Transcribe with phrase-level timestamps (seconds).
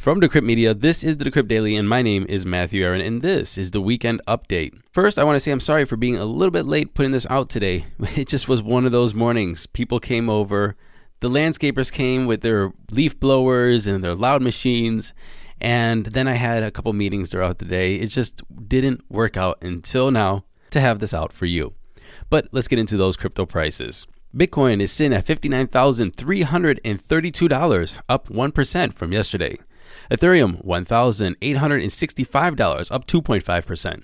[0.00, 3.20] From Decrypt Media, this is the Decrypt Daily, and my name is Matthew Aaron, and
[3.20, 4.72] this is the weekend update.
[4.90, 7.26] First, I want to say I'm sorry for being a little bit late putting this
[7.28, 7.84] out today.
[8.16, 9.66] It just was one of those mornings.
[9.66, 10.74] People came over,
[11.20, 15.12] the landscapers came with their leaf blowers and their loud machines,
[15.60, 17.96] and then I had a couple meetings throughout the day.
[17.96, 21.74] It just didn't work out until now to have this out for you.
[22.30, 24.06] But let's get into those crypto prices.
[24.34, 29.58] Bitcoin is sitting at $59,332, up 1% from yesterday.
[30.10, 34.02] Ethereum, $1,865, up 2.5%.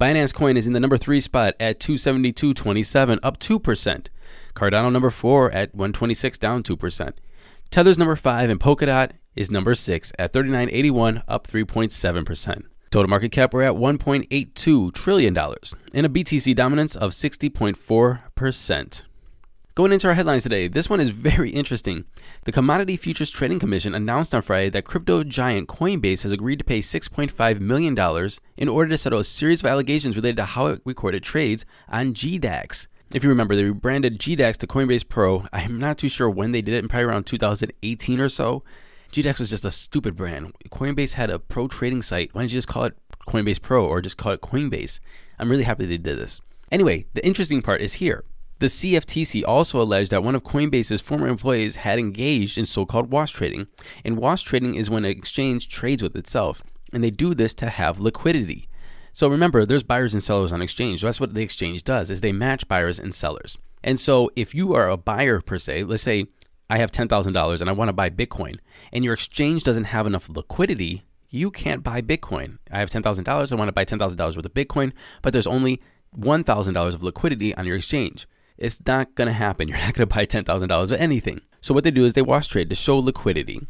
[0.00, 4.06] Binance Coin is in the number 3 spot at 272.27, up 2%.
[4.54, 7.12] Cardano number 4 at 126, down 2%.
[7.70, 12.62] Tether's number 5 and Polkadot is number 6 at 39.81, up 3.7%.
[12.90, 19.02] Total market cap, we're at $1.82 trillion, and a BTC dominance of 60.4%.
[19.78, 22.04] Going into our headlines today, this one is very interesting.
[22.42, 26.64] The Commodity Futures Trading Commission announced on Friday that crypto giant Coinbase has agreed to
[26.64, 27.96] pay $6.5 million
[28.56, 32.08] in order to settle a series of allegations related to how it recorded trades on
[32.08, 32.88] GDAX.
[33.14, 35.46] If you remember, they rebranded GDAX to Coinbase Pro.
[35.52, 38.64] I'm not too sure when they did it, probably around 2018 or so.
[39.12, 40.54] GDAX was just a stupid brand.
[40.72, 42.30] Coinbase had a pro trading site.
[42.32, 42.98] Why didn't you just call it
[43.28, 44.98] Coinbase Pro or just call it Coinbase?
[45.38, 46.40] I'm really happy they did this.
[46.72, 48.24] Anyway, the interesting part is here.
[48.60, 53.12] The CFTC also alleged that one of Coinbase's former employees had engaged in so called
[53.12, 53.68] wash trading.
[54.04, 57.68] And wash trading is when an exchange trades with itself, and they do this to
[57.68, 58.68] have liquidity.
[59.12, 61.02] So remember, there's buyers and sellers on exchange.
[61.02, 63.58] That's what the exchange does is they match buyers and sellers.
[63.82, 66.26] And so if you are a buyer per se, let's say
[66.68, 68.58] I have $10,000 and I want to buy Bitcoin,
[68.92, 72.58] and your exchange doesn't have enough liquidity, you can't buy Bitcoin.
[72.72, 74.92] I have $10,000, I want to buy $10,000 worth of Bitcoin,
[75.22, 75.80] but there's only
[76.18, 78.26] $1,000 of liquidity on your exchange.
[78.58, 79.68] It's not going to happen.
[79.68, 81.40] You're not going to buy $10,000 of anything.
[81.60, 83.66] So what they do is they wash trade to show liquidity.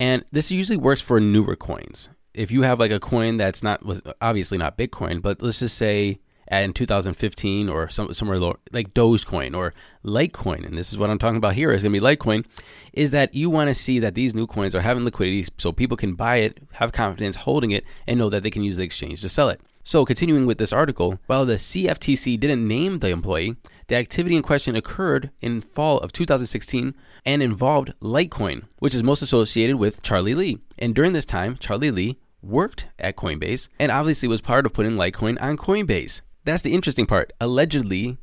[0.00, 2.08] And this usually works for newer coins.
[2.34, 3.82] If you have like a coin that's not
[4.20, 9.56] obviously not Bitcoin, but let's just say in 2015 or some, somewhere lower, like Dogecoin
[9.56, 9.74] or
[10.04, 12.44] Litecoin, and this is what I'm talking about here is going to be Litecoin,
[12.92, 15.96] is that you want to see that these new coins are having liquidity so people
[15.96, 19.20] can buy it, have confidence holding it, and know that they can use the exchange
[19.22, 19.60] to sell it.
[19.82, 23.56] So, continuing with this article, while the CFTC didn't name the employee,
[23.88, 26.94] the activity in question occurred in fall of 2016
[27.24, 30.58] and involved Litecoin, which is most associated with Charlie Lee.
[30.78, 34.92] And during this time, Charlie Lee worked at Coinbase and obviously was part of putting
[34.92, 36.20] Litecoin on Coinbase.
[36.44, 37.32] That's the interesting part.
[37.40, 38.18] Allegedly,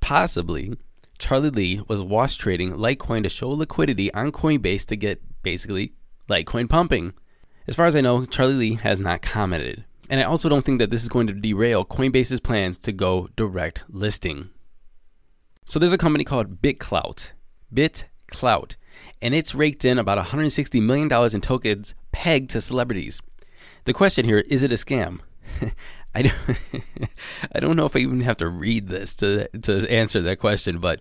[0.00, 0.76] possibly,
[1.18, 5.92] Charlie Lee was wash trading Litecoin to show liquidity on Coinbase to get basically
[6.28, 7.12] Litecoin pumping.
[7.66, 9.84] As far as I know, Charlie Lee has not commented.
[10.08, 13.28] And I also don't think that this is going to derail Coinbase's plans to go
[13.34, 14.50] direct listing.
[15.64, 17.32] So there's a company called BitClout.
[17.74, 18.76] BitClout.
[19.20, 23.20] And it's raked in about $160 million in tokens pegged to celebrities.
[23.84, 25.20] The question here is it a scam?
[26.14, 26.34] I don't,
[27.52, 30.78] I don't know if I even have to read this to, to answer that question,
[30.78, 31.00] but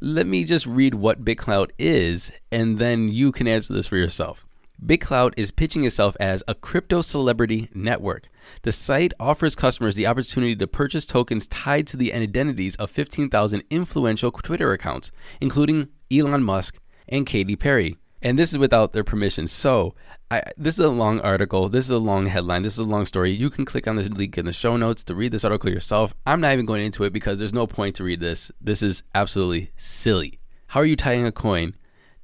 [0.00, 4.44] let me just read what BitClout is, and then you can answer this for yourself.
[4.84, 8.28] BitClout is pitching itself as a crypto celebrity network.
[8.62, 13.62] The site offers customers the opportunity to purchase tokens tied to the identities of 15,000
[13.70, 15.10] influential Twitter accounts,
[15.40, 16.78] including Elon Musk
[17.08, 17.96] and Katy Perry.
[18.22, 19.46] And this is without their permission.
[19.46, 19.94] So,
[20.30, 21.68] I, this is a long article.
[21.68, 22.62] This is a long headline.
[22.62, 23.30] This is a long story.
[23.30, 26.14] You can click on this link in the show notes to read this article yourself.
[26.24, 28.50] I'm not even going into it because there's no point to read this.
[28.60, 30.40] This is absolutely silly.
[30.68, 31.76] How are you tying a coin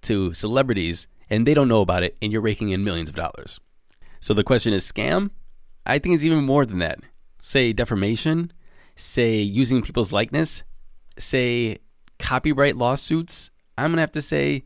[0.02, 3.60] to celebrities and they don't know about it and you're raking in millions of dollars?
[4.20, 5.30] So the question is scam?
[5.86, 7.00] I think it's even more than that.
[7.38, 8.52] Say defamation,
[8.96, 10.62] say using people's likeness,
[11.18, 11.78] say
[12.18, 13.50] copyright lawsuits.
[13.78, 14.64] I'm going to have to say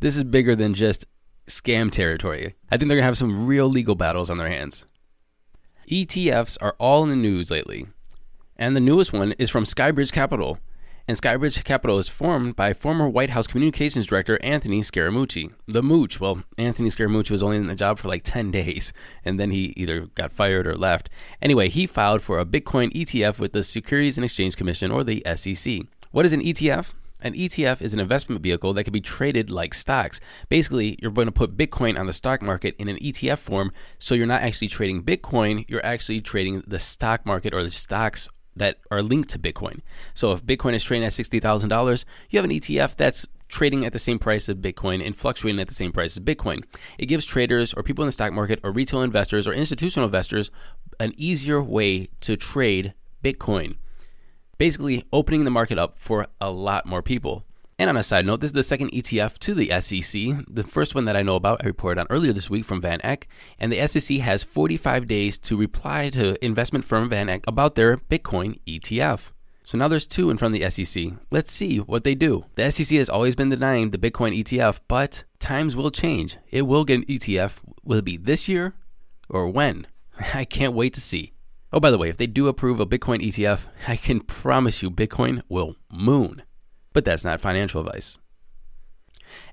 [0.00, 1.06] this is bigger than just
[1.46, 2.54] scam territory.
[2.70, 4.84] I think they're going to have some real legal battles on their hands.
[5.90, 7.86] ETFs are all in the news lately.
[8.56, 10.58] And the newest one is from Skybridge Capital,
[11.06, 15.52] and Skybridge Capital is formed by former White House Communications Director Anthony Scaramucci.
[15.66, 18.92] The Mooch, well, Anthony Scaramucci was only in the job for like 10 days,
[19.24, 21.10] and then he either got fired or left.
[21.42, 25.22] Anyway, he filed for a Bitcoin ETF with the Securities and Exchange Commission, or the
[25.36, 25.82] SEC.
[26.10, 26.94] What is an ETF?
[27.20, 30.20] An ETF is an investment vehicle that can be traded like stocks.
[30.50, 34.14] Basically, you're going to put Bitcoin on the stock market in an ETF form, so
[34.14, 38.78] you're not actually trading Bitcoin, you're actually trading the stock market or the stocks that
[38.90, 39.80] are linked to Bitcoin.
[40.14, 43.98] So if Bitcoin is trading at $60,000, you have an ETF that's trading at the
[43.98, 46.64] same price as Bitcoin and fluctuating at the same price as Bitcoin.
[46.98, 50.50] It gives traders or people in the stock market or retail investors or institutional investors
[50.98, 53.76] an easier way to trade Bitcoin.
[54.58, 57.44] Basically, opening the market up for a lot more people.
[57.78, 60.44] And on a side note, this is the second ETF to the SEC.
[60.48, 63.00] The first one that I know about, I reported on earlier this week from Van
[63.02, 63.26] Eck.
[63.58, 67.96] And the SEC has 45 days to reply to investment firm Van Eck about their
[67.96, 69.32] Bitcoin ETF.
[69.64, 71.14] So now there's two in front of the SEC.
[71.32, 72.44] Let's see what they do.
[72.54, 76.36] The SEC has always been denying the Bitcoin ETF, but times will change.
[76.50, 77.56] It will get an ETF.
[77.82, 78.74] Will it be this year
[79.28, 79.86] or when?
[80.34, 81.32] I can't wait to see.
[81.72, 84.90] Oh, by the way, if they do approve a Bitcoin ETF, I can promise you
[84.90, 86.42] Bitcoin will moon.
[86.94, 88.18] But that's not financial advice.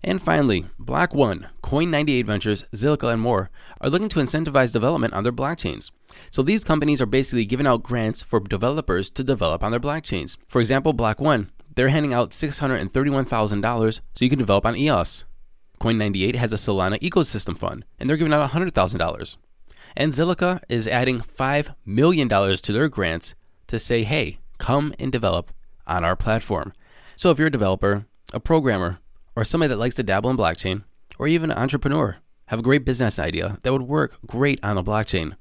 [0.03, 3.49] And finally, Block One, Coin98 Ventures, Zilliqa, and more
[3.79, 5.91] are looking to incentivize development on their blockchains.
[6.29, 10.37] So these companies are basically giving out grants for developers to develop on their blockchains.
[10.47, 15.25] For example, Block One, they're handing out $631,000 so you can develop on EOS.
[15.79, 19.37] Coin98 has a Solana ecosystem fund, and they're giving out $100,000.
[19.97, 23.35] And Zilliqa is adding $5 million to their grants
[23.67, 25.51] to say, hey, come and develop
[25.87, 26.73] on our platform.
[27.15, 28.99] So if you're a developer, a programmer,
[29.35, 30.83] or somebody that likes to dabble in blockchain,
[31.19, 32.17] or even an entrepreneur,
[32.47, 35.35] have a great business idea that would work great on a blockchain,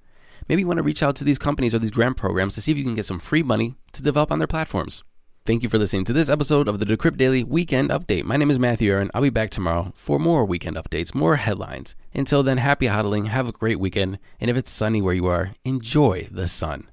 [0.48, 2.72] maybe you want to reach out to these companies or these grant programs to see
[2.72, 5.02] if you can get some free money to develop on their platforms.
[5.46, 8.24] Thank you for listening to this episode of the Decrypt Daily Weekend Update.
[8.24, 9.10] My name is Matthew Aaron.
[9.14, 11.96] I'll be back tomorrow for more weekend updates, more headlines.
[12.12, 15.54] Until then, happy hodling, have a great weekend, and if it's sunny where you are,
[15.64, 16.90] enjoy the sun.